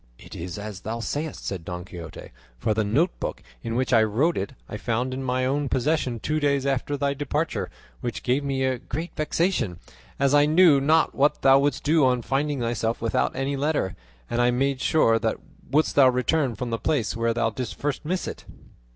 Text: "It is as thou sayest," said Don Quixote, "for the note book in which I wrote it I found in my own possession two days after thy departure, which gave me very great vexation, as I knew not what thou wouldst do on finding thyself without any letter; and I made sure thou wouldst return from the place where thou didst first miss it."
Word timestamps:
"It 0.17 0.33
is 0.35 0.57
as 0.57 0.79
thou 0.79 0.99
sayest," 0.99 1.45
said 1.45 1.63
Don 1.63 1.85
Quixote, 1.85 2.31
"for 2.57 2.73
the 2.73 2.83
note 2.83 3.11
book 3.19 3.43
in 3.61 3.75
which 3.75 3.93
I 3.93 4.01
wrote 4.01 4.35
it 4.35 4.53
I 4.67 4.75
found 4.77 5.13
in 5.13 5.21
my 5.21 5.45
own 5.45 5.69
possession 5.69 6.19
two 6.19 6.39
days 6.39 6.65
after 6.65 6.97
thy 6.97 7.13
departure, 7.13 7.69
which 7.99 8.23
gave 8.23 8.43
me 8.43 8.61
very 8.61 8.79
great 8.79 9.15
vexation, 9.15 9.77
as 10.19 10.33
I 10.33 10.47
knew 10.47 10.81
not 10.81 11.13
what 11.13 11.43
thou 11.43 11.59
wouldst 11.59 11.83
do 11.83 12.03
on 12.03 12.23
finding 12.23 12.61
thyself 12.61 12.99
without 12.99 13.35
any 13.35 13.55
letter; 13.55 13.95
and 14.27 14.41
I 14.41 14.49
made 14.49 14.81
sure 14.81 15.19
thou 15.19 15.35
wouldst 15.69 15.95
return 15.97 16.55
from 16.55 16.71
the 16.71 16.79
place 16.79 17.15
where 17.15 17.31
thou 17.35 17.51
didst 17.51 17.75
first 17.75 18.03
miss 18.03 18.27
it." 18.27 18.43